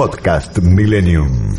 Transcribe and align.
Podcast 0.00 0.56
Millennium. 0.60 1.54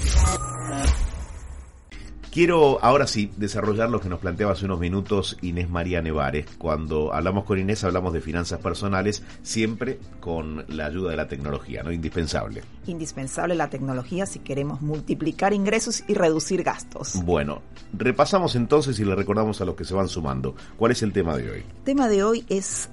Quiero 2.32 2.84
ahora 2.84 3.06
sí 3.06 3.32
desarrollar 3.38 3.92
lo 3.92 4.02
que 4.02 4.10
nos 4.10 4.18
planteaba 4.18 4.54
hace 4.54 4.66
unos 4.66 4.80
minutos 4.80 5.38
Inés 5.44 5.70
María 5.70 6.02
Nevares. 6.02 6.48
Cuando 6.58 7.14
hablamos 7.14 7.44
con 7.44 7.60
Inés 7.60 7.84
hablamos 7.84 8.14
de 8.14 8.20
finanzas 8.20 8.60
personales, 8.60 9.22
siempre 9.44 10.00
con 10.20 10.66
la 10.70 10.88
ayuda 10.88 11.12
de 11.12 11.18
la 11.18 11.28
tecnología, 11.28 11.84
¿no? 11.84 11.92
Indispensable. 11.92 12.64
Indispensable 12.88 13.54
la 13.54 13.70
tecnología 13.70 14.26
si 14.26 14.40
queremos 14.40 14.82
multiplicar 14.82 15.54
ingresos 15.54 16.04
y 16.08 16.16
reducir 16.16 16.64
gastos. 16.64 17.22
Bueno, 17.24 17.62
repasamos 17.94 18.56
entonces 18.56 19.00
y 19.00 19.06
le 19.06 19.14
recordamos 19.14 19.62
a 19.62 19.66
los 19.66 19.76
que 19.76 19.86
se 19.86 19.94
van 19.94 20.08
sumando. 20.08 20.56
¿Cuál 20.78 20.94
es 20.94 21.04
el 21.04 21.14
tema 21.14 21.38
de 21.38 21.52
hoy? 21.52 21.60
El 21.60 21.84
tema 21.84 22.10
de 22.10 22.24
hoy 22.24 22.44
es 22.50 22.90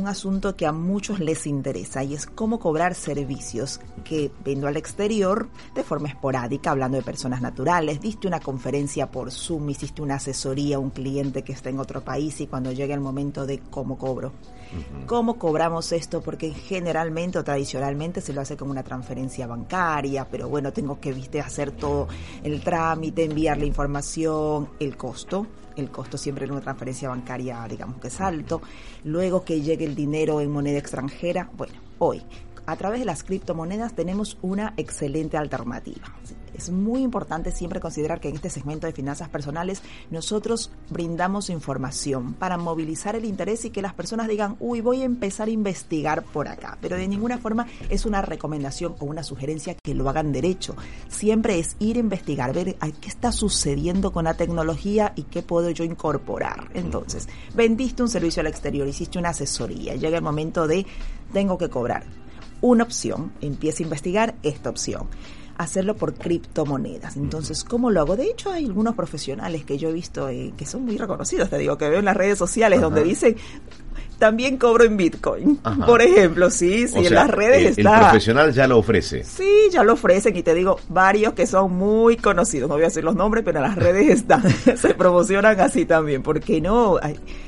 un 0.00 0.08
asunto 0.08 0.56
que 0.56 0.66
a 0.66 0.72
muchos 0.72 1.20
les 1.20 1.46
interesa 1.46 2.02
y 2.02 2.14
es 2.14 2.26
cómo 2.26 2.58
cobrar 2.58 2.94
servicios 2.94 3.80
que 4.04 4.30
vendo 4.44 4.66
al 4.66 4.76
exterior 4.76 5.48
de 5.74 5.84
forma 5.84 6.08
esporádica, 6.08 6.70
hablando 6.70 6.96
de 6.96 7.02
personas 7.02 7.40
naturales, 7.40 8.00
diste 8.00 8.26
una 8.26 8.40
conferencia 8.40 9.10
por 9.10 9.30
Zoom, 9.30 9.70
hiciste 9.70 10.02
una 10.02 10.16
asesoría 10.16 10.76
a 10.76 10.78
un 10.78 10.90
cliente 10.90 11.42
que 11.42 11.52
está 11.52 11.70
en 11.70 11.78
otro 11.78 12.02
país 12.02 12.40
y 12.40 12.46
cuando 12.46 12.72
llegue 12.72 12.94
el 12.94 13.00
momento 13.00 13.46
de 13.46 13.58
cómo 13.58 13.98
cobro. 13.98 14.32
¿Cómo 15.06 15.38
cobramos 15.38 15.92
esto? 15.92 16.20
Porque 16.20 16.50
generalmente 16.52 17.38
o 17.38 17.44
tradicionalmente 17.44 18.20
se 18.20 18.32
lo 18.32 18.40
hace 18.40 18.56
con 18.56 18.70
una 18.70 18.82
transferencia 18.82 19.46
bancaria, 19.46 20.26
pero 20.28 20.48
bueno, 20.48 20.72
tengo 20.72 20.98
que 20.98 21.12
viste 21.12 21.40
hacer 21.40 21.70
todo 21.70 22.08
el 22.42 22.60
trámite, 22.60 23.24
enviar 23.24 23.58
la 23.58 23.66
información, 23.66 24.70
el 24.80 24.96
costo 24.96 25.46
el 25.76 25.90
costo 25.90 26.16
siempre 26.18 26.44
en 26.44 26.52
una 26.52 26.60
transferencia 26.60 27.08
bancaria, 27.08 27.66
digamos 27.68 28.00
que 28.00 28.08
es 28.08 28.20
alto. 28.20 28.62
Luego 29.04 29.44
que 29.44 29.60
llegue 29.60 29.84
el 29.84 29.94
dinero 29.94 30.40
en 30.40 30.50
moneda 30.50 30.78
extranjera, 30.78 31.50
bueno, 31.56 31.74
hoy 31.98 32.22
a 32.66 32.76
través 32.76 33.00
de 33.00 33.06
las 33.06 33.24
criptomonedas 33.24 33.94
tenemos 33.94 34.38
una 34.42 34.74
excelente 34.76 35.36
alternativa. 35.36 36.06
Es 36.54 36.70
muy 36.70 37.02
importante 37.02 37.50
siempre 37.50 37.80
considerar 37.80 38.20
que 38.20 38.28
en 38.28 38.36
este 38.36 38.50
segmento 38.50 38.86
de 38.86 38.92
finanzas 38.92 39.28
personales 39.28 39.82
nosotros 40.10 40.70
brindamos 40.88 41.50
información 41.50 42.34
para 42.34 42.56
movilizar 42.56 43.16
el 43.16 43.24
interés 43.24 43.64
y 43.64 43.70
que 43.70 43.82
las 43.82 43.94
personas 43.94 44.28
digan, 44.28 44.56
uy, 44.60 44.80
voy 44.80 45.02
a 45.02 45.04
empezar 45.04 45.48
a 45.48 45.50
investigar 45.50 46.22
por 46.22 46.48
acá. 46.48 46.78
Pero 46.80 46.96
de 46.96 47.08
ninguna 47.08 47.38
forma 47.38 47.66
es 47.88 48.06
una 48.06 48.22
recomendación 48.22 48.94
o 49.00 49.04
una 49.04 49.22
sugerencia 49.22 49.74
que 49.74 49.94
lo 49.94 50.08
hagan 50.08 50.32
derecho. 50.32 50.76
Siempre 51.08 51.58
es 51.58 51.76
ir 51.80 51.96
a 51.96 52.00
investigar, 52.00 52.52
ver 52.52 52.76
qué 52.76 53.08
está 53.08 53.32
sucediendo 53.32 54.12
con 54.12 54.24
la 54.24 54.34
tecnología 54.34 55.12
y 55.16 55.24
qué 55.24 55.42
puedo 55.42 55.70
yo 55.70 55.84
incorporar. 55.84 56.70
Entonces, 56.74 57.28
vendiste 57.54 58.02
un 58.02 58.08
servicio 58.08 58.40
al 58.40 58.46
exterior, 58.46 58.86
hiciste 58.86 59.18
una 59.18 59.30
asesoría, 59.30 59.94
llega 59.96 60.16
el 60.16 60.24
momento 60.24 60.66
de 60.66 60.86
tengo 61.32 61.58
que 61.58 61.68
cobrar 61.68 62.04
una 62.60 62.84
opción, 62.84 63.32
empieza 63.42 63.82
a 63.82 63.84
investigar 63.84 64.36
esta 64.42 64.70
opción 64.70 65.08
hacerlo 65.56 65.96
por 65.96 66.14
criptomonedas. 66.14 67.16
Entonces, 67.16 67.64
¿cómo 67.64 67.90
lo 67.90 68.00
hago? 68.00 68.16
De 68.16 68.26
hecho, 68.26 68.50
hay 68.50 68.64
algunos 68.64 68.94
profesionales 68.94 69.64
que 69.64 69.78
yo 69.78 69.88
he 69.88 69.92
visto 69.92 70.28
eh, 70.28 70.52
que 70.56 70.66
son 70.66 70.84
muy 70.84 70.98
reconocidos, 70.98 71.50
te 71.50 71.58
digo, 71.58 71.78
que 71.78 71.88
veo 71.88 72.00
en 72.00 72.04
las 72.04 72.16
redes 72.16 72.38
sociales 72.38 72.80
donde 72.80 73.04
dicen 73.04 73.36
también 74.18 74.56
cobro 74.56 74.84
en 74.84 74.96
Bitcoin. 74.96 75.56
Por 75.86 76.02
ejemplo, 76.02 76.50
sí, 76.50 76.88
sí, 76.88 77.06
en 77.06 77.14
las 77.14 77.30
redes 77.30 77.78
está. 77.78 77.94
El 77.94 78.00
profesional 78.04 78.52
ya 78.52 78.66
lo 78.66 78.78
ofrece. 78.78 79.24
Sí, 79.24 79.68
ya 79.70 79.82
lo 79.84 79.94
ofrecen 79.94 80.36
y 80.36 80.42
te 80.42 80.54
digo, 80.54 80.78
varios 80.88 81.34
que 81.34 81.46
son 81.46 81.72
muy 81.72 82.16
conocidos, 82.16 82.68
no 82.68 82.76
voy 82.76 82.84
a 82.84 82.86
decir 82.86 83.04
los 83.04 83.14
nombres, 83.14 83.44
pero 83.44 83.58
en 83.58 83.64
las 83.64 83.76
redes 83.76 84.08
están, 84.08 84.42
se 84.76 84.94
promocionan 84.94 85.60
así 85.60 85.84
también, 85.84 86.22
porque 86.22 86.60
no, 86.60 86.98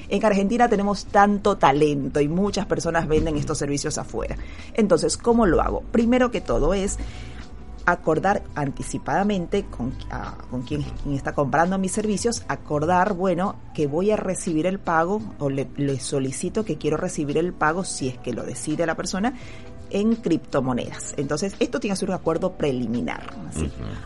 en 0.08 0.24
Argentina 0.24 0.68
tenemos 0.68 1.06
tanto 1.06 1.56
talento 1.56 2.20
y 2.20 2.28
muchas 2.28 2.66
personas 2.66 3.08
venden 3.08 3.36
estos 3.36 3.58
servicios 3.58 3.98
afuera. 3.98 4.36
Entonces, 4.74 5.16
¿cómo 5.16 5.46
lo 5.46 5.60
hago? 5.60 5.82
Primero 5.92 6.30
que 6.30 6.40
todo 6.40 6.74
es 6.74 6.98
acordar 7.86 8.42
anticipadamente 8.56 9.64
con, 9.64 9.94
con 10.50 10.62
quien, 10.62 10.84
está 11.12 11.32
comprando 11.32 11.78
mis 11.78 11.92
servicios, 11.92 12.44
acordar, 12.48 13.14
bueno, 13.14 13.56
que 13.74 13.86
voy 13.86 14.10
a 14.10 14.16
recibir 14.16 14.66
el 14.66 14.80
pago 14.80 15.22
o 15.38 15.48
le, 15.48 15.68
le 15.76 16.00
solicito 16.00 16.64
que 16.64 16.76
quiero 16.76 16.96
recibir 16.96 17.38
el 17.38 17.52
pago 17.52 17.84
si 17.84 18.08
es 18.08 18.18
que 18.18 18.32
lo 18.32 18.42
decide 18.42 18.86
la 18.86 18.96
persona 18.96 19.34
en 19.90 20.16
criptomonedas. 20.16 21.14
Entonces, 21.16 21.54
esto 21.58 21.80
tiene 21.80 21.94
que 21.94 22.00
ser 22.00 22.08
un 22.08 22.14
acuerdo 22.14 22.52
preliminar. 22.52 23.32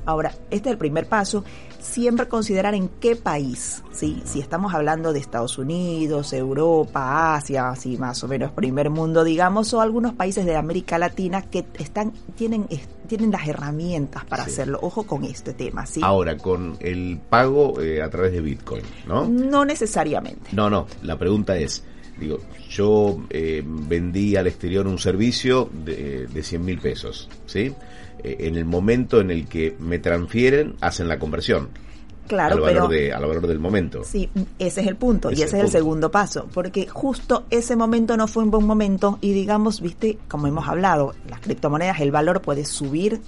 Ahora, 0.05 0.33
este 0.51 0.69
es 0.69 0.73
el 0.73 0.79
primer 0.79 1.07
paso. 1.07 1.45
Siempre 1.79 2.29
considerar 2.29 2.75
en 2.75 2.89
qué 3.01 3.17
país, 3.17 3.83
¿sí? 3.93 4.23
Si 4.25 4.41
estamos 4.41 4.75
hablando 4.75 5.13
de 5.13 5.19
Estados 5.19 5.57
Unidos, 5.57 6.33
Europa, 6.33 7.35
Asia, 7.37 7.71
así 7.71 7.97
más 7.97 8.23
o 8.23 8.29
menos 8.29 8.53
primer 8.53 8.91
mundo, 8.91 9.25
digamos, 9.25 9.73
o 9.73 9.81
algunos 9.81 10.13
países 10.13 10.45
de 10.45 10.57
América 10.57 10.99
Latina 10.99 11.43
que 11.43 11.65
están, 11.79 12.13
tienen, 12.37 12.67
tienen 13.07 13.31
las 13.31 13.49
herramientas 13.49 14.25
para 14.27 14.43
hacerlo. 14.43 14.79
Ojo 14.83 15.05
con 15.05 15.25
este 15.25 15.55
tema, 15.55 15.87
¿sí? 15.87 16.01
Ahora, 16.03 16.37
con 16.37 16.77
el 16.81 17.19
pago 17.29 17.81
eh, 17.81 18.03
a 18.03 18.11
través 18.11 18.33
de 18.33 18.41
Bitcoin, 18.41 18.85
¿no? 19.07 19.27
No 19.27 19.65
necesariamente. 19.65 20.51
No, 20.53 20.69
no. 20.69 20.87
La 21.03 21.19
pregunta 21.19 21.57
es, 21.57 21.83
Digo, 22.21 22.39
yo 22.69 23.19
eh, 23.31 23.63
vendí 23.65 24.37
al 24.37 24.47
exterior 24.47 24.87
un 24.87 24.99
servicio 24.99 25.71
de, 25.73 26.27
de 26.27 26.43
100 26.43 26.65
mil 26.65 26.79
pesos, 26.79 27.29
¿sí? 27.47 27.73
Eh, 28.23 28.37
en 28.41 28.57
el 28.57 28.67
momento 28.67 29.21
en 29.21 29.31
el 29.31 29.49
que 29.49 29.75
me 29.79 29.99
transfieren, 29.99 30.75
hacen 30.81 31.09
la 31.09 31.19
conversión. 31.19 31.69
Claro, 32.29 32.57
al 32.57 32.61
valor, 32.61 32.91
de, 32.91 33.13
al 33.13 33.27
valor 33.27 33.47
del 33.49 33.59
momento. 33.59 34.05
Sí, 34.05 34.31
ese 34.59 34.83
es 34.83 34.87
el 34.87 34.95
punto 34.95 35.33
y 35.33 35.43
ese 35.43 35.59
es 35.59 35.65
el 35.65 35.69
segundo 35.69 36.13
paso, 36.13 36.47
porque 36.55 36.87
justo 36.87 37.45
ese 37.51 37.75
momento 37.75 38.17
no 38.17 38.29
fue 38.29 38.45
un 38.45 38.53
buen 38.53 38.65
momento 38.65 39.19
y 39.21 39.33
digamos, 39.33 39.81
viste, 39.81 40.17
como 40.29 40.47
hemos 40.47 40.69
hablado, 40.69 41.13
las 41.29 41.41
criptomonedas, 41.41 41.99
el 41.99 42.13
valor 42.13 42.41
puede 42.41 42.65
subir, 42.65 43.21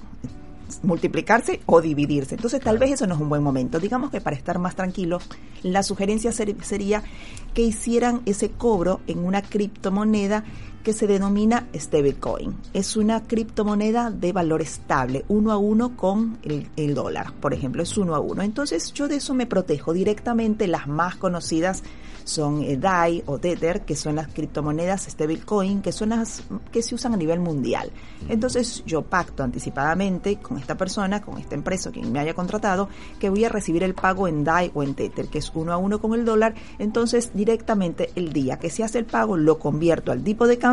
multiplicarse 0.83 1.60
o 1.66 1.81
dividirse. 1.81 2.34
Entonces 2.34 2.60
tal 2.60 2.78
vez 2.78 2.93
eso 2.93 3.06
no 3.06 3.15
es 3.15 3.21
un 3.21 3.28
buen 3.28 3.43
momento. 3.43 3.81
Digamos 3.81 4.10
que 4.10 4.21
para 4.21 4.37
estar 4.37 4.59
más 4.59 4.75
tranquilo, 4.75 5.19
la 5.62 5.83
sugerencia 5.83 6.33
sería 6.33 7.03
que 7.55 7.62
hicieran 7.62 8.22
ese 8.27 8.50
cobro 8.50 9.00
en 9.06 9.25
una 9.25 9.43
criptomoneda 9.43 10.44
que 10.82 10.93
se 10.93 11.06
denomina 11.06 11.69
stablecoin. 11.75 12.56
Es 12.72 12.97
una 12.97 13.22
criptomoneda 13.22 14.10
de 14.10 14.32
valor 14.32 14.62
estable, 14.62 15.25
uno 15.28 15.53
a 15.53 15.56
uno 15.56 15.97
con 15.97 16.38
el, 16.43 16.94
dólar, 16.94 17.32
por 17.41 17.54
ejemplo, 17.54 17.82
es 17.82 17.97
uno 17.97 18.15
a 18.15 18.20
uno. 18.20 18.43
Entonces 18.43 18.92
yo 18.92 19.09
de 19.09 19.16
eso 19.16 19.34
me 19.34 19.47
protejo 19.47 19.92
directamente. 19.92 20.66
Las 20.66 20.87
más 20.87 21.16
conocidas 21.16 21.82
son 22.25 22.62
eh, 22.62 22.76
DAI 22.76 23.22
o 23.26 23.38
Tether, 23.38 23.84
que 23.84 23.97
son 23.97 24.16
las 24.16 24.28
criptomonedas 24.28 25.04
stablecoin, 25.04 25.82
que 25.82 25.92
son 25.92 26.10
las 26.10 26.42
que 26.71 26.82
se 26.82 26.94
usan 26.94 27.15
a 27.15 27.16
nivel 27.16 27.41
mundial. 27.41 27.91
Entonces 28.28 28.82
yo 28.87 29.03
pacto 29.03 29.42
anticipadamente 29.42 30.37
con 30.37 30.59
esta 30.59 30.76
persona, 30.76 31.22
con 31.22 31.38
esta 31.38 31.54
empresa, 31.54 31.91
quien 31.91 32.12
me 32.12 32.21
haya 32.21 32.34
contratado, 32.34 32.88
que 33.19 33.31
voy 33.31 33.44
a 33.44 33.48
recibir 33.48 33.82
el 33.82 33.94
pago 33.94 34.28
en 34.28 34.44
DAI 34.44 34.71
o 34.75 34.82
en 34.82 34.94
Tether, 34.94 35.28
que 35.28 35.38
es 35.38 35.50
uno 35.54 35.72
a 35.72 35.76
uno 35.76 36.00
con 36.00 36.15
el 36.15 36.25
dólar. 36.25 36.54
Entonces 36.78 37.32
directamente 37.34 38.10
el 38.15 38.32
día 38.32 38.59
que 38.59 38.71
se 38.71 38.84
hace 38.84 38.98
el 38.98 39.06
pago 39.06 39.37
lo 39.37 39.59
convierto 39.59 40.12
al 40.12 40.22
tipo 40.22 40.47
de 40.47 40.59
cambio 40.59 40.72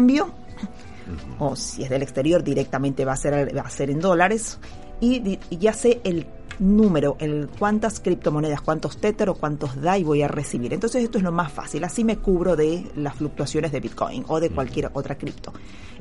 o 1.40 1.56
si 1.56 1.84
es 1.84 1.90
del 1.90 2.02
exterior 2.02 2.44
directamente 2.44 3.06
va 3.06 3.14
a 3.14 3.18
ser, 3.18 3.56
va 3.56 3.62
a 3.62 3.70
ser 3.70 3.90
en 3.90 4.00
dólares 4.00 4.60
y, 5.02 5.40
ya 5.50 5.74
sé 5.74 6.02
el 6.04 6.28
número, 6.60 7.16
el 7.20 7.48
cuántas 7.58 8.02
criptomonedas, 8.02 8.62
cuántos 8.62 8.98
Tether 8.98 9.30
o 9.30 9.36
cuántos 9.36 9.82
DAI 9.82 10.04
voy 10.04 10.22
a 10.24 10.28
recibir. 10.28 10.74
Entonces 10.74 11.04
esto 11.04 11.18
es 11.18 11.24
lo 11.24 11.32
más 11.32 11.52
fácil, 11.52 11.84
así 11.86 12.04
me 12.04 12.18
cubro 12.18 12.56
de 12.56 12.86
las 12.96 13.16
fluctuaciones 13.16 13.72
de 13.72 13.80
Bitcoin 13.80 14.26
o 14.28 14.40
de 14.40 14.50
cualquier 14.50 14.92
otra 14.94 15.18
cripto. 15.18 15.54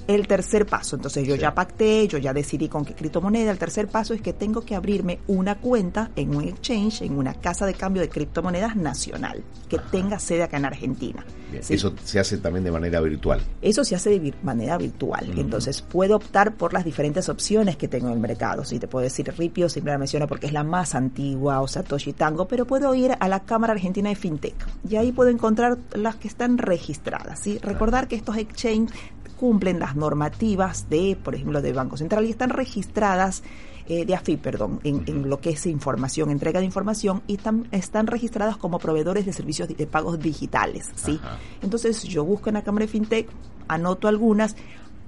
El 0.08 0.26
tercer 0.26 0.64
paso, 0.64 0.96
entonces 0.96 1.28
yo 1.28 1.34
ya 1.34 1.54
pacté, 1.54 2.08
yo 2.08 2.16
ya 2.16 2.32
decidí 2.32 2.66
con 2.70 2.82
qué 2.82 2.94
criptomoneda. 2.94 3.50
El 3.50 3.58
tercer 3.58 3.88
paso 3.88 4.14
es 4.14 4.22
que 4.22 4.32
tengo 4.32 4.62
que 4.62 4.74
abrirme 4.74 5.18
una 5.26 5.56
cuenta 5.56 6.10
en 6.16 6.34
un 6.34 6.44
exchange, 6.44 7.02
en 7.02 7.18
una 7.18 7.34
casa 7.34 7.66
de 7.66 7.74
cambio 7.74 8.00
de 8.00 8.08
criptomonedas 8.08 8.74
nacional, 8.74 9.44
que 9.68 9.78
tenga 9.90 10.18
sede 10.18 10.44
acá 10.44 10.56
en 10.56 10.64
Argentina. 10.64 11.26
Eso 11.52 11.92
se 12.02 12.18
hace 12.18 12.38
también 12.38 12.64
de 12.64 12.70
manera 12.70 13.00
virtual. 13.00 13.42
Eso 13.60 13.84
se 13.84 13.96
hace 13.96 14.18
de 14.18 14.34
manera 14.42 14.78
virtual. 14.78 15.30
Entonces 15.36 15.82
puedo 15.82 16.16
optar 16.16 16.54
por 16.54 16.72
las 16.72 16.86
diferentes 16.86 17.28
opciones 17.28 17.76
que 17.76 17.88
tengo 17.88 18.06
en 18.08 18.14
el 18.14 18.18
mercado. 18.18 18.64
Si 18.64 18.78
te 18.78 18.88
puedo 18.88 19.02
decir 19.02 19.30
Ripio, 19.36 19.68
siempre 19.68 19.92
la 19.92 19.98
menciono 19.98 20.26
porque 20.26 20.46
es 20.46 20.54
la 20.54 20.64
más 20.64 20.94
antigua, 20.94 21.60
o 21.60 21.68
Satoshi 21.68 22.14
Tango, 22.14 22.48
pero 22.48 22.66
puedo 22.66 22.94
ir 22.94 23.12
a 23.18 23.28
la 23.28 23.40
Cámara 23.40 23.74
Argentina 23.74 24.08
de 24.08 24.16
FinTech 24.16 24.54
y 24.88 24.96
ahí 24.96 25.12
puedo 25.12 25.28
encontrar 25.28 25.76
las 25.92 26.16
que 26.16 26.28
están 26.28 26.56
registradas. 26.56 27.40
¿sí? 27.40 27.58
Recordar 27.58 28.08
que 28.08 28.16
estos 28.16 28.38
exchanges 28.38 28.96
cumplen 29.38 29.78
las 29.78 29.96
normativas 29.96 30.90
de, 30.90 31.16
por 31.22 31.34
ejemplo, 31.34 31.62
del 31.62 31.74
Banco 31.74 31.96
Central 31.96 32.26
y 32.26 32.30
están 32.30 32.50
registradas 32.50 33.42
eh, 33.86 34.04
de 34.04 34.14
AFI, 34.14 34.36
perdón, 34.36 34.80
en, 34.84 35.30
lo 35.30 35.40
que 35.40 35.50
es 35.50 35.64
información, 35.64 36.30
entrega 36.30 36.60
de 36.60 36.66
información, 36.66 37.22
y 37.26 37.36
están, 37.36 37.68
están 37.70 38.06
registradas 38.06 38.58
como 38.58 38.78
proveedores 38.78 39.24
de 39.24 39.32
servicios 39.32 39.66
de, 39.66 39.86
pagos 39.86 40.20
digitales, 40.20 40.90
¿sí? 40.94 41.18
Entonces 41.62 42.02
yo 42.02 42.22
busco 42.22 42.50
en 42.50 42.54
la 42.56 42.62
Cámara 42.62 42.84
de 42.84 42.92
FinTech, 42.92 43.30
anoto 43.66 44.06
algunas, 44.06 44.56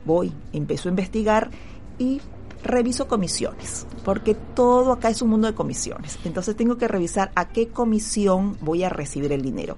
voy, 0.06 0.32
empiezo 0.54 0.88
a 0.88 0.92
investigar 0.92 1.50
y 1.98 2.22
reviso 2.64 3.06
comisiones, 3.06 3.86
porque 4.02 4.34
todo 4.34 4.92
acá 4.92 5.10
es 5.10 5.20
un 5.20 5.28
mundo 5.28 5.46
de 5.46 5.54
comisiones. 5.54 6.18
Entonces 6.24 6.56
tengo 6.56 6.78
que 6.78 6.88
revisar 6.88 7.32
a 7.34 7.48
qué 7.48 7.68
comisión 7.68 8.56
voy 8.62 8.84
a 8.84 8.88
recibir 8.88 9.30
el 9.32 9.42
dinero. 9.42 9.76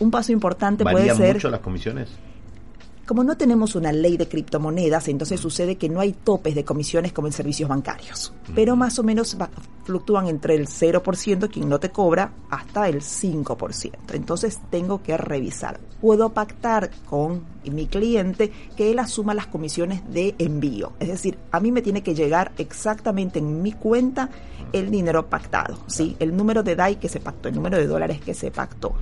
Un 0.00 0.10
paso 0.10 0.32
importante 0.32 0.84
puede 0.84 1.14
ser... 1.14 1.36
mucho 1.36 1.48
las 1.48 1.60
comisiones? 1.60 2.10
Como 3.12 3.24
no 3.24 3.36
tenemos 3.36 3.74
una 3.74 3.92
ley 3.92 4.16
de 4.16 4.26
criptomonedas, 4.26 5.06
entonces 5.08 5.38
sucede 5.38 5.76
que 5.76 5.90
no 5.90 6.00
hay 6.00 6.14
topes 6.14 6.54
de 6.54 6.64
comisiones 6.64 7.12
como 7.12 7.28
en 7.28 7.34
servicios 7.34 7.68
bancarios, 7.68 8.32
pero 8.54 8.74
más 8.74 8.98
o 8.98 9.02
menos 9.02 9.36
fluctúan 9.84 10.28
entre 10.28 10.54
el 10.54 10.66
0%, 10.66 11.50
quien 11.50 11.68
no 11.68 11.78
te 11.78 11.90
cobra, 11.90 12.32
hasta 12.48 12.88
el 12.88 13.02
5%. 13.02 14.14
Entonces 14.14 14.60
tengo 14.70 15.02
que 15.02 15.18
revisar. 15.18 15.78
Puedo 16.00 16.30
pactar 16.30 16.90
con 17.04 17.44
mi 17.70 17.86
cliente 17.86 18.50
que 18.78 18.90
él 18.90 18.98
asuma 18.98 19.34
las 19.34 19.46
comisiones 19.46 20.10
de 20.10 20.34
envío. 20.38 20.94
Es 20.98 21.08
decir, 21.08 21.36
a 21.50 21.60
mí 21.60 21.70
me 21.70 21.82
tiene 21.82 22.02
que 22.02 22.14
llegar 22.14 22.52
exactamente 22.56 23.40
en 23.40 23.60
mi 23.60 23.72
cuenta 23.72 24.30
el 24.72 24.90
dinero 24.90 25.26
pactado, 25.26 25.76
¿sí? 25.86 26.16
El 26.18 26.34
número 26.34 26.62
de 26.62 26.76
DAI 26.76 26.96
que 26.96 27.10
se 27.10 27.20
pactó, 27.20 27.50
el 27.50 27.56
número 27.56 27.76
de 27.76 27.86
dólares 27.86 28.22
que 28.22 28.32
se 28.32 28.50
pactó 28.50 28.94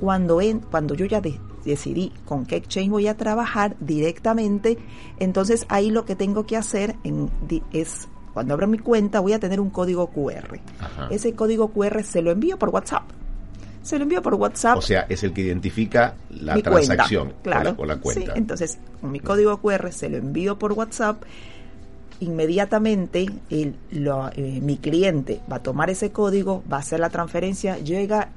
cuando, 0.00 0.40
en, 0.40 0.60
cuando 0.60 0.94
yo 0.94 1.06
ya 1.06 1.20
decidí 1.64 2.12
con 2.24 2.46
qué 2.46 2.56
exchange 2.56 2.90
voy 2.90 3.06
a 3.08 3.16
trabajar 3.16 3.76
directamente, 3.80 4.78
entonces 5.18 5.66
ahí 5.68 5.90
lo 5.90 6.04
que 6.04 6.16
tengo 6.16 6.46
que 6.46 6.56
hacer 6.56 6.96
en, 7.04 7.30
es, 7.72 8.08
cuando 8.34 8.54
abro 8.54 8.66
mi 8.66 8.78
cuenta, 8.78 9.20
voy 9.20 9.32
a 9.32 9.38
tener 9.38 9.60
un 9.60 9.70
código 9.70 10.08
QR. 10.08 10.60
Ese 11.10 11.34
código 11.34 11.68
QR 11.68 12.02
se 12.02 12.22
lo 12.22 12.30
envío 12.30 12.58
por 12.58 12.70
WhatsApp. 12.70 13.04
Se 13.82 13.96
lo 13.96 14.02
envío 14.02 14.20
por 14.20 14.34
WhatsApp. 14.34 14.76
O 14.76 14.82
sea, 14.82 15.06
es 15.08 15.22
el 15.22 15.32
que 15.32 15.42
identifica 15.42 16.14
la 16.30 16.60
transacción 16.60 17.32
claro, 17.42 17.74
o, 17.78 17.86
la, 17.86 17.96
cuenta. 17.96 18.34
entonces, 18.34 18.78
con 19.00 19.10
mi 19.10 19.20
código 19.20 19.56
QR 19.58 19.92
se 19.92 20.08
lo 20.08 20.18
envío 20.18 20.58
por 20.58 20.72
WhatsApp 20.72 21.22
inmediatamente 22.20 23.26
el, 23.50 23.74
eh, 23.90 24.60
mi 24.62 24.76
cliente 24.76 25.40
va 25.50 25.56
a 25.56 25.62
tomar 25.62 25.90
ese 25.90 26.10
código, 26.10 26.62
va 26.70 26.78
a 26.78 26.80
hacer 26.80 27.00
la 27.00 27.10
transferencia, 27.10 27.78
llega 27.78 28.30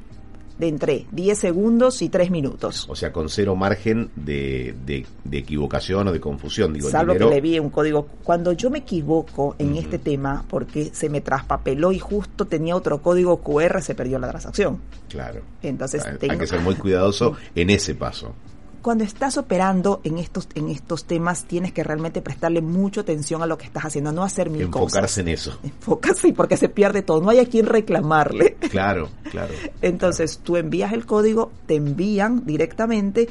de 0.58 0.68
entre 0.68 1.06
10 1.12 1.38
segundos 1.38 2.02
y 2.02 2.10
3 2.10 2.32
minutos. 2.32 2.86
O 2.90 2.96
sea, 2.96 3.12
con 3.12 3.30
cero 3.30 3.56
margen 3.56 4.10
de, 4.16 4.76
de, 4.86 5.06
equivocación 5.38 6.08
o 6.08 6.12
de 6.12 6.20
confusión. 6.20 6.74
Digo, 6.74 6.90
Salvo 6.90 7.14
que 7.14 7.26
le 7.26 7.42
vi 7.42 7.60
un 7.60 7.70
código. 7.70 8.08
Cuando 8.24 8.52
yo 8.54 8.70
me 8.70 8.80
equivoco 8.80 9.56
en 9.58 9.76
este 9.76 9.98
tema, 9.98 10.46
porque 10.48 10.92
se 10.94 11.10
me 11.10 11.22
traspapeló 11.22 11.92
y 11.92 12.00
justo 12.00 12.46
tenía 12.46 12.76
otro 12.76 13.02
código 13.02 13.38
QR, 13.38 13.82
se 13.82 13.96
perdió 13.96 14.20
la 14.20 14.30
transacción. 14.30 14.80
Claro. 15.10 15.42
Entonces, 15.62 16.06
hay, 16.06 16.30
hay 16.30 16.38
que 16.38 16.48
ser 16.48 16.60
muy 16.62 16.76
cuidadoso 16.76 17.36
en 17.56 17.70
ese 17.70 17.96
paso 17.96 18.34
cuando 18.82 19.04
estás 19.04 19.38
operando 19.38 20.02
en 20.04 20.18
estos, 20.18 20.48
en 20.56 20.70
estos 20.70 21.06
temas, 21.06 21.46
tienes 21.46 21.72
que 21.72 21.84
realmente 21.84 22.22
prestarle 22.22 22.62
mucha 22.62 23.02
atención 23.02 23.42
a 23.42 23.46
lo 23.46 23.58
que 23.58 23.66
estás 23.66 23.86
haciendo, 23.86 24.12
no 24.12 24.24
hacer 24.24 24.50
mil 24.50 24.70
cosas. 24.70 24.88
Enfocarse 24.88 25.22
en 25.22 25.28
eso. 25.28 25.60
Enfocarse 25.64 26.34
porque 26.34 26.58
se 26.58 26.70
pierde 26.70 27.02
todo, 27.02 27.22
no 27.22 27.30
hay 27.30 27.40
a 27.40 27.46
quien 27.46 27.66
reclamarle. 27.66 28.56
Claro, 28.70 29.10
claro. 29.30 29.54
Entonces, 29.82 30.40
tú 30.44 30.58
envías 30.58 30.94
el 30.94 31.06
código, 31.06 31.52
te 31.68 31.76
envían 31.76 32.46
directamente, 32.46 33.30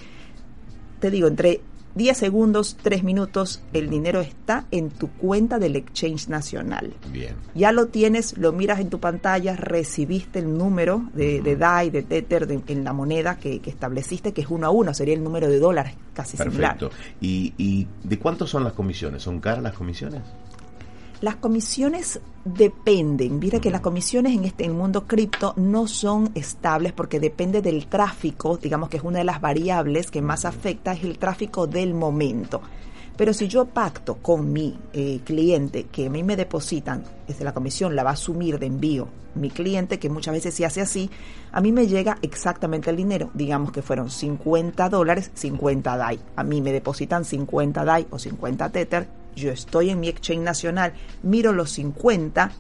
te 1.01 1.11
digo, 1.11 1.29
entre 1.29 1.61
10 1.95 2.17
segundos, 2.17 2.77
3 2.83 3.03
minutos, 3.05 3.63
el 3.73 3.91
dinero 3.91 4.21
está 4.21 4.67
en 4.71 4.91
tu 4.91 5.09
cuenta 5.09 5.59
del 5.59 5.77
Exchange 5.77 6.29
Nacional. 6.29 6.95
Bien. 7.13 7.35
Ya 7.55 7.73
lo 7.73 7.87
tienes, 7.87 8.39
lo 8.39 8.53
miras 8.53 8.81
en 8.81 8.91
tu 8.91 9.01
pantalla, 9.01 9.57
recibiste 9.57 10.39
el 10.39 10.57
número 10.57 11.05
de, 11.15 11.41
de 11.43 11.57
DAI, 11.57 11.91
de 11.91 12.03
Tether, 12.03 12.47
en 12.67 12.85
la 12.85 12.93
moneda 12.93 13.39
que, 13.39 13.61
estableciste, 13.65 14.33
que 14.33 14.43
es 14.43 14.49
uno 14.49 14.67
a 14.67 14.71
uno, 14.71 14.95
sería 14.95 15.15
el 15.15 15.23
número 15.23 15.49
de 15.49 15.59
dólares, 15.59 15.95
casi 16.15 16.37
Perfecto. 16.37 16.91
¿Y, 17.21 17.55
¿Y 17.59 17.87
de 18.03 18.19
cuánto 18.19 18.47
son 18.47 18.65
las 18.65 18.73
comisiones? 18.73 19.23
¿Son 19.23 19.41
caras 19.41 19.63
las 19.63 19.75
comisiones? 19.75 20.23
Las 21.21 21.37
comisiones 21.37 22.19
dependen. 22.47 23.39
Mira 23.39 23.61
que 23.61 23.71
las 23.71 23.83
comisiones 23.83 24.33
en 24.33 24.47
este 24.47 24.67
mundo 24.71 25.07
cripto 25.07 25.53
no 25.57 25.87
son 25.87 26.31
estables 26.35 26.95
porque 26.95 27.21
depende 27.21 27.61
del 27.61 27.89
tráfico, 27.89 28.57
digamos 28.57 28.89
que 28.89 28.97
es 28.97 29.03
una 29.03 29.19
de 29.19 29.25
las 29.25 29.43
variables 29.43 30.11
que 30.11 30.23
más 30.23 30.47
afecta 30.47 30.93
es 30.93 31.05
el 31.05 31.19
tráfico 31.19 31.67
del 31.67 31.93
momento. 31.93 32.63
Pero 33.19 33.35
si 33.35 33.49
yo 33.49 33.67
pacto 33.67 34.15
con 34.17 34.51
mi 34.51 34.79
eh, 34.95 35.21
cliente 35.23 35.85
que 35.93 36.07
a 36.07 36.11
mí 36.11 36.23
me 36.23 36.37
depositan, 36.37 37.05
desde 37.29 37.45
la 37.45 37.53
comisión 37.53 37.95
la 37.95 38.03
va 38.03 38.11
a 38.11 38.15
asumir 38.15 38.59
de 38.59 38.65
envío 38.65 39.09
mi 39.35 39.51
cliente, 39.51 39.99
que 39.99 40.09
muchas 40.09 40.33
veces 40.33 40.55
se 40.55 40.65
hace 40.65 40.81
así, 40.81 41.11
a 41.53 41.61
mí 41.61 41.71
me 41.71 41.87
llega 41.87 42.17
exactamente 42.23 42.89
el 42.89 42.97
dinero. 42.97 43.31
Digamos 43.35 43.73
que 43.73 43.83
fueron 43.83 44.11
50 44.11 44.89
dólares, 44.89 45.31
50 45.35 45.99
DAI. 45.99 46.19
A 46.35 46.45
mí 46.45 46.63
me 46.63 46.73
depositan 46.73 47.27
50 47.27 47.85
DAI 47.85 48.07
o 48.11 48.19
50 48.19 48.71
Tether 48.71 49.20
yo 49.37 49.51
estoy 49.51 49.91
en 49.91 50.01
mi 50.01 50.09
exchange 50.09 50.43
nacional, 50.43 50.93
miro 51.23 51.53
los 51.53 51.71
50, 51.71 52.53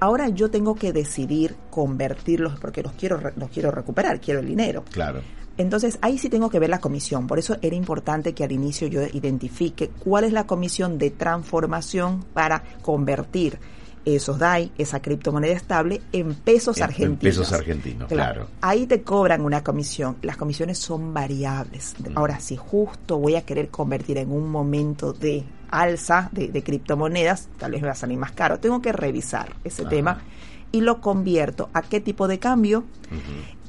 ahora 0.00 0.28
yo 0.28 0.50
tengo 0.50 0.74
que 0.74 0.92
decidir 0.92 1.56
convertirlos 1.70 2.58
porque 2.58 2.82
los 2.82 2.92
quiero, 2.92 3.20
los 3.36 3.50
quiero 3.50 3.70
recuperar, 3.70 4.20
quiero 4.20 4.40
el 4.40 4.46
dinero. 4.46 4.84
Claro. 4.90 5.20
Entonces 5.58 5.98
ahí 6.02 6.18
sí 6.18 6.28
tengo 6.28 6.50
que 6.50 6.58
ver 6.58 6.70
la 6.70 6.80
comisión. 6.80 7.26
Por 7.26 7.38
eso 7.38 7.56
era 7.62 7.74
importante 7.74 8.34
que 8.34 8.44
al 8.44 8.52
inicio 8.52 8.88
yo 8.88 9.02
identifique 9.02 9.88
cuál 9.88 10.24
es 10.24 10.32
la 10.32 10.46
comisión 10.46 10.98
de 10.98 11.10
transformación 11.10 12.24
para 12.34 12.62
convertir 12.82 13.58
esos 14.14 14.38
DAI, 14.38 14.70
esa 14.78 15.00
criptomoneda 15.00 15.52
estable, 15.52 16.00
en 16.12 16.34
pesos 16.34 16.80
argentinos. 16.80 17.14
En 17.14 17.18
pesos 17.18 17.52
argentinos, 17.52 18.08
claro. 18.08 18.46
Ahí 18.60 18.86
te 18.86 19.02
cobran 19.02 19.40
una 19.40 19.64
comisión. 19.64 20.16
Las 20.22 20.36
comisiones 20.36 20.78
son 20.78 21.12
variables. 21.12 21.94
Mm. 21.98 22.16
Ahora, 22.16 22.38
si 22.38 22.56
justo 22.56 23.18
voy 23.18 23.34
a 23.34 23.42
querer 23.42 23.68
convertir 23.68 24.18
en 24.18 24.30
un 24.30 24.48
momento 24.48 25.12
de 25.12 25.44
alza 25.70 26.30
de, 26.32 26.62
criptomonedas, 26.62 27.48
tal 27.58 27.72
vez 27.72 27.82
me 27.82 27.88
va 27.88 27.92
a 27.92 27.96
salir 27.96 28.16
más 28.16 28.30
caro. 28.32 28.60
Tengo 28.60 28.80
que 28.80 28.92
revisar 28.92 29.56
ese 29.64 29.84
tema 29.84 30.22
y 30.70 30.80
lo 30.80 31.00
convierto 31.00 31.68
a 31.74 31.82
qué 31.82 32.00
tipo 32.00 32.28
de 32.28 32.38
cambio. 32.38 32.84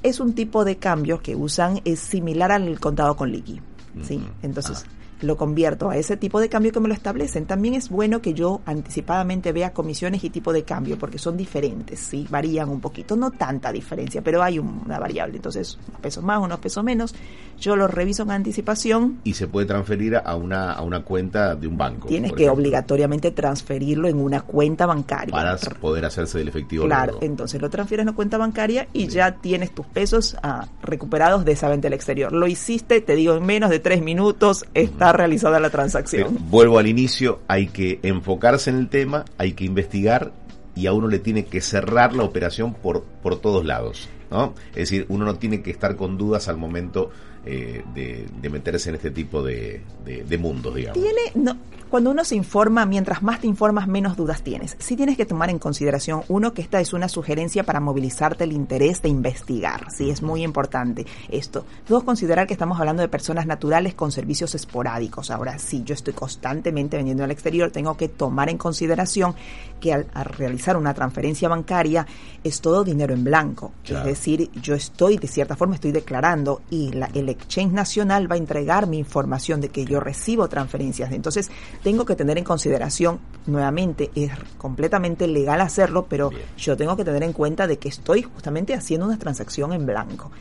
Es 0.04 0.20
un 0.20 0.36
tipo 0.36 0.64
de 0.64 0.78
cambio 0.78 1.20
que 1.20 1.36
usan, 1.36 1.82
es 1.84 2.00
similar 2.00 2.52
al 2.52 2.80
contado 2.80 3.18
con 3.18 3.32
liqui. 3.32 3.60
¿sí? 4.04 4.24
Entonces, 4.44 4.86
ah 4.86 4.97
lo 5.22 5.38
convierto 5.38 5.90
a 5.90 5.98
ese 5.98 6.18
tipo 6.18 6.40
de 6.40 6.50
cambio 6.50 6.72
que 6.72 6.80
me 6.80 6.88
lo 6.88 6.94
establecen. 6.94 7.46
También 7.46 7.74
es 7.74 7.90
bueno 7.90 8.22
que 8.22 8.34
yo 8.34 8.62
anticipadamente 8.66 9.52
vea 9.52 9.74
comisiones 9.74 10.24
y 10.24 10.30
tipo 10.30 10.54
de 10.54 10.64
cambio, 10.64 10.98
porque 10.98 11.18
son 11.18 11.38
diferentes, 11.38 12.00
¿sí? 12.00 12.28
Varían 12.30 12.70
un 12.70 12.82
poquito, 12.82 13.16
no 13.16 13.32
tanta 13.32 13.72
diferencia, 13.72 14.22
pero 14.22 14.44
hay 14.44 14.60
una 14.60 15.00
variable. 15.00 15.38
Entonces, 15.38 15.78
unos 15.88 16.02
pesos 16.02 16.24
más, 16.24 16.40
unos 16.40 16.60
pesos 16.60 16.84
menos. 16.84 17.16
Yo 17.60 17.76
lo 17.76 17.88
reviso 17.88 18.24
en 18.24 18.32
anticipación. 18.32 19.20
Y 19.24 19.34
se 19.34 19.48
puede 19.48 19.66
transferir 19.66 20.16
a 20.16 20.36
una, 20.36 20.74
a 20.74 20.82
una 20.82 21.04
cuenta 21.04 21.56
de 21.56 21.68
un 21.68 21.78
banco. 21.78 22.08
Tienes 22.08 22.34
que 22.34 22.50
obligatoriamente 22.50 23.32
transferirlo 23.32 24.08
en 24.08 24.20
una 24.20 24.42
cuenta 24.42 24.86
bancaria. 24.86 25.32
Para 25.32 25.58
poder 25.58 26.06
hacerse 26.06 26.38
del 26.38 26.48
efectivo. 26.48 26.86
Claro, 26.86 27.18
entonces 27.22 27.62
lo 27.62 27.70
transfieres 27.70 28.04
en 28.04 28.10
una 28.10 28.16
cuenta 28.16 28.38
bancaria 28.38 28.88
y 28.94 29.08
ya 29.08 29.38
tienes 29.38 29.74
tus 29.74 29.86
pesos 29.88 30.38
ah, 30.44 30.68
recuperados 30.82 31.46
de 31.46 31.54
esa 31.54 31.70
venta 31.70 31.88
al 31.88 31.94
exterior. 31.94 32.32
Lo 32.32 32.48
hiciste, 32.48 33.02
te 33.02 33.16
digo, 33.16 33.36
en 33.36 33.46
menos 33.46 33.70
de 33.70 33.80
tres 33.80 34.02
minutos, 34.02 34.66
está 34.74 35.07
realizada 35.14 35.60
la 35.60 35.70
transacción. 35.70 36.36
Eh, 36.36 36.40
vuelvo 36.50 36.80
al 36.80 36.88
inicio, 36.88 37.40
hay 37.48 37.68
que 37.68 38.00
enfocarse 38.04 38.70
en 38.70 38.78
el 38.78 38.90
tema, 38.90 39.26
hay 39.38 39.54
que 39.54 39.66
investigar 39.66 40.32
y 40.76 40.88
a 40.88 40.94
uno 40.94 41.08
le 41.08 41.20
tiene 41.20 41.46
que 41.46 41.60
cerrar 41.60 42.14
la 42.14 42.24
operación 42.24 42.74
por, 42.74 43.04
por 43.28 43.42
todos 43.42 43.66
lados. 43.66 44.08
¿no? 44.32 44.54
Es 44.70 44.90
decir, 44.90 45.06
uno 45.10 45.26
no 45.26 45.36
tiene 45.36 45.62
que 45.62 45.70
estar 45.70 45.98
con 45.98 46.18
dudas 46.18 46.48
al 46.48 46.56
momento 46.56 47.10
eh, 47.46 47.84
de, 47.94 48.50
meterse 48.50 48.88
en 48.88 48.96
este 48.96 49.12
tipo 49.12 49.44
de, 49.44 49.82
de, 50.06 50.38
mundos, 50.38 50.74
digamos. 50.74 51.02
Tiene, 51.02 51.32
no, 51.36 51.58
cuando 51.90 52.12
uno 52.12 52.26
se 52.26 52.36
informa, 52.36 52.86
mientras 52.86 53.24
más 53.24 53.40
te 53.40 53.48
informas, 53.48 53.88
menos 53.88 54.18
dudas 54.18 54.42
tienes. 54.42 54.76
Sí 54.78 54.98
tienes 54.98 55.16
que 55.16 55.26
tomar 55.26 55.50
en 55.50 55.58
consideración, 55.58 56.24
uno, 56.28 56.54
que 56.54 56.62
esta 56.62 56.82
es 56.82 56.92
una 56.92 57.08
sugerencia 57.08 57.64
para 57.64 57.80
movilizarte 57.80 58.44
el 58.44 58.52
interés 58.52 59.02
de 59.02 59.08
investigar. 59.08 59.90
Sí, 59.92 60.10
es 60.10 60.22
muy 60.22 60.44
importante 60.44 61.06
esto. 61.30 61.66
Dos, 61.88 62.04
considerar 62.04 62.46
que 62.46 62.54
estamos 62.54 62.78
hablando 62.78 63.02
de 63.02 63.08
personas 63.08 63.46
naturales 63.46 63.94
con 63.94 64.12
servicios 64.12 64.54
esporádicos. 64.54 65.32
Ahora, 65.32 65.60
si 65.60 65.84
yo 65.84 65.94
estoy 65.94 66.14
constantemente 66.14 66.98
vendiendo 66.98 67.24
al 67.24 67.32
exterior, 67.32 67.72
tengo 67.72 67.96
que 67.96 68.10
tomar 68.10 68.50
en 68.50 68.58
consideración 68.58 69.36
que 69.80 69.94
al, 69.94 70.08
realizar 70.14 70.76
una 70.76 70.94
transferencia 70.94 71.48
bancaria 71.48 72.06
es 72.44 72.60
todo 72.60 72.84
dinero 72.84 73.14
en 73.18 73.24
blanco. 73.24 73.74
Es 73.84 74.04
decir, 74.04 74.50
yo 74.62 74.76
estoy, 74.76 75.18
de 75.18 75.28
cierta 75.28 75.56
forma, 75.56 75.76
estoy 75.76 75.92
declarando 75.92 76.62
y 76.70 76.92
la, 76.92 77.10
el 77.14 77.30
exchange 77.30 77.74
nacional 77.74 78.32
va 78.32 78.36
a 78.36 78.38
entregar 78.38 78.88
mi 78.88 78.98
información 78.98 79.60
de 79.60 79.70
que 79.70 79.86
yo 79.86 80.00
recibo 80.00 80.48
transferencias. 80.48 81.12
Entonces, 81.12 81.50
tengo 81.84 82.06
que 82.06 82.16
tener 82.16 82.38
en 82.38 82.44
consideración, 82.44 83.20
nuevamente, 83.46 84.12
es 84.16 84.32
completamente 84.58 85.28
legal 85.28 85.62
hacerlo, 85.62 86.06
pero 86.08 86.32
yo 86.58 86.78
tengo 86.78 86.96
que 86.96 87.04
tener 87.04 87.24
en 87.24 87.34
cuenta 87.34 87.68
de 87.68 87.78
que 87.78 87.90
estoy 87.90 88.24
justamente 88.24 88.74
haciendo 88.74 89.08
una 89.08 89.18
transacción 89.18 89.74
en 89.74 89.86
blanco. 89.86 90.32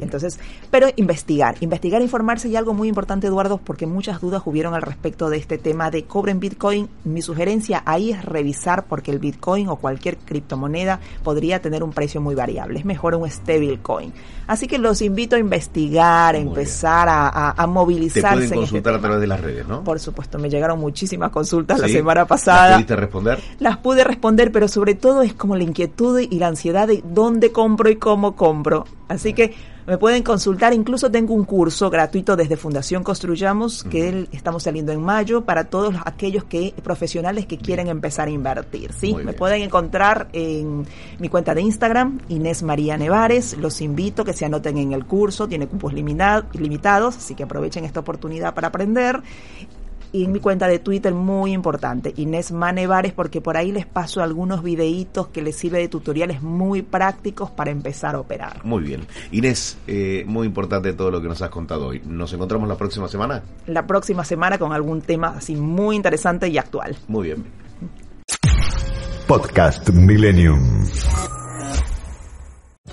Entonces, 0.00 0.38
pero 0.70 0.88
investigar, 0.96 1.56
investigar, 1.60 2.02
informarse 2.02 2.48
y 2.48 2.56
algo 2.56 2.74
muy 2.74 2.88
importante, 2.88 3.26
Eduardo, 3.26 3.58
porque 3.58 3.86
muchas 3.86 4.20
dudas 4.20 4.42
hubieron 4.44 4.74
al 4.74 4.82
respecto 4.82 5.30
de 5.30 5.38
este 5.38 5.58
tema 5.58 5.90
de 5.90 6.04
cobre 6.04 6.32
en 6.32 6.40
Bitcoin. 6.40 6.88
Mi 7.04 7.22
sugerencia 7.22 7.82
ahí 7.86 8.12
es 8.12 8.24
revisar 8.24 8.86
porque 8.86 9.10
el 9.10 9.18
Bitcoin 9.18 9.68
o 9.68 9.76
cualquier 9.76 10.16
criptomoneda 10.18 11.00
podría 11.22 11.60
tener 11.60 11.82
un 11.82 11.92
precio 11.92 12.20
muy 12.20 12.34
variable. 12.34 12.78
Es 12.78 12.84
mejor 12.84 13.14
un 13.14 13.28
stablecoin. 13.28 14.12
Así 14.46 14.66
que 14.66 14.78
los 14.78 15.02
invito 15.02 15.36
a 15.36 15.38
investigar, 15.38 16.34
a 16.34 16.38
empezar 16.38 17.08
a, 17.08 17.50
a, 17.50 17.66
movilizarse. 17.66 18.20
Te 18.20 18.28
pueden 18.28 18.44
este 18.44 18.56
consultar 18.56 18.94
a 18.94 18.98
través 18.98 19.20
de 19.20 19.26
las 19.26 19.40
redes, 19.40 19.68
¿no? 19.68 19.84
Por 19.84 20.00
supuesto, 20.00 20.38
me 20.38 20.48
llegaron 20.48 20.80
muchísimas 20.80 21.30
consultas 21.30 21.78
la 21.78 21.88
semana 21.88 22.26
pasada. 22.26 22.68
¿Las 22.68 22.76
pudiste 22.76 22.96
responder? 22.96 23.40
Las 23.58 23.76
pude 23.76 24.04
responder, 24.04 24.50
pero 24.50 24.68
sobre 24.68 24.94
todo 24.94 25.20
es 25.22 25.34
como 25.34 25.54
la 25.54 25.64
inquietud 25.64 26.18
y 26.18 26.38
la 26.38 26.48
ansiedad 26.48 26.88
de 26.88 27.02
dónde 27.04 27.52
compro 27.52 27.90
y 27.90 27.96
cómo 27.96 28.36
compro. 28.36 28.86
Así 29.08 29.34
que 29.34 29.54
me 29.88 29.96
pueden 29.96 30.22
consultar, 30.22 30.74
incluso 30.74 31.10
tengo 31.10 31.32
un 31.32 31.44
curso 31.44 31.88
gratuito 31.88 32.36
desde 32.36 32.58
Fundación 32.58 33.02
Construyamos 33.02 33.84
que 33.84 34.28
estamos 34.32 34.64
saliendo 34.64 34.92
en 34.92 35.00
mayo 35.00 35.46
para 35.46 35.64
todos 35.64 35.94
aquellos 36.04 36.44
que 36.44 36.74
profesionales 36.82 37.46
que 37.46 37.56
quieren 37.56 37.88
empezar 37.88 38.28
a 38.28 38.30
invertir, 38.30 38.92
¿sí? 38.92 39.14
me 39.14 39.32
pueden 39.32 39.62
encontrar 39.62 40.28
en 40.34 40.86
mi 41.18 41.30
cuenta 41.30 41.54
de 41.54 41.62
Instagram, 41.62 42.20
Inés 42.28 42.62
María 42.62 42.98
Nevares, 42.98 43.56
los 43.56 43.80
invito 43.80 44.22
a 44.22 44.24
que 44.26 44.34
se 44.34 44.44
anoten 44.44 44.76
en 44.76 44.92
el 44.92 45.06
curso, 45.06 45.48
tiene 45.48 45.66
cupos 45.66 45.94
limitados, 45.94 47.16
así 47.16 47.34
que 47.34 47.44
aprovechen 47.44 47.86
esta 47.86 48.00
oportunidad 48.00 48.52
para 48.52 48.68
aprender 48.68 49.22
y 50.12 50.24
en 50.24 50.32
mi 50.32 50.40
cuenta 50.40 50.66
de 50.66 50.78
Twitter 50.78 51.14
muy 51.14 51.52
importante, 51.52 52.12
Inés 52.16 52.52
Manevares, 52.52 53.12
porque 53.12 53.40
por 53.40 53.56
ahí 53.56 53.72
les 53.72 53.86
paso 53.86 54.22
algunos 54.22 54.62
videitos 54.62 55.28
que 55.28 55.42
les 55.42 55.56
sirve 55.56 55.78
de 55.78 55.88
tutoriales 55.88 56.42
muy 56.42 56.82
prácticos 56.82 57.50
para 57.50 57.70
empezar 57.70 58.14
a 58.14 58.20
operar. 58.20 58.64
Muy 58.64 58.82
bien. 58.82 59.06
Inés, 59.32 59.78
eh, 59.86 60.24
muy 60.26 60.46
importante 60.46 60.92
todo 60.92 61.10
lo 61.10 61.20
que 61.20 61.28
nos 61.28 61.40
has 61.42 61.50
contado 61.50 61.88
hoy. 61.88 62.02
¿Nos 62.04 62.32
encontramos 62.32 62.68
la 62.68 62.76
próxima 62.76 63.08
semana? 63.08 63.42
La 63.66 63.86
próxima 63.86 64.24
semana 64.24 64.58
con 64.58 64.72
algún 64.72 65.02
tema 65.02 65.34
así 65.36 65.56
muy 65.56 65.96
interesante 65.96 66.48
y 66.48 66.58
actual. 66.58 66.96
Muy 67.08 67.28
bien. 67.28 67.44
Podcast 69.26 69.90
Millennium. 69.90 70.86